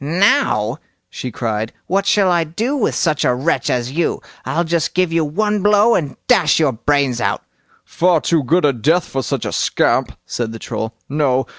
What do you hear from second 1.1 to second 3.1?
she cried, "what shall I do with